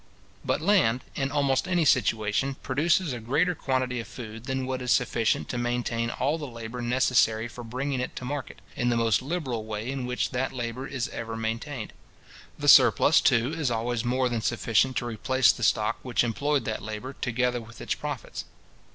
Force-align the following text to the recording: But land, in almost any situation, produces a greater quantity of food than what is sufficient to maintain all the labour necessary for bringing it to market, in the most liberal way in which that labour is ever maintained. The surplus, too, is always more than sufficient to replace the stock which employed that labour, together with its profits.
But 0.43 0.61
land, 0.61 1.01
in 1.13 1.29
almost 1.31 1.67
any 1.67 1.85
situation, 1.85 2.55
produces 2.63 3.13
a 3.13 3.19
greater 3.19 3.53
quantity 3.53 3.99
of 3.99 4.07
food 4.07 4.45
than 4.45 4.65
what 4.65 4.81
is 4.81 4.91
sufficient 4.91 5.47
to 5.49 5.59
maintain 5.59 6.09
all 6.09 6.39
the 6.39 6.47
labour 6.47 6.81
necessary 6.81 7.47
for 7.47 7.63
bringing 7.63 7.99
it 7.99 8.15
to 8.15 8.25
market, 8.25 8.61
in 8.75 8.89
the 8.89 8.97
most 8.97 9.21
liberal 9.21 9.63
way 9.63 9.91
in 9.91 10.07
which 10.07 10.31
that 10.31 10.53
labour 10.53 10.87
is 10.87 11.07
ever 11.09 11.37
maintained. 11.37 11.93
The 12.57 12.67
surplus, 12.67 13.21
too, 13.21 13.53
is 13.53 13.69
always 13.69 14.03
more 14.03 14.27
than 14.27 14.41
sufficient 14.41 14.97
to 14.97 15.05
replace 15.05 15.51
the 15.51 15.61
stock 15.61 15.99
which 16.01 16.23
employed 16.23 16.65
that 16.65 16.81
labour, 16.81 17.13
together 17.13 17.61
with 17.61 17.79
its 17.79 17.93
profits. 17.93 18.45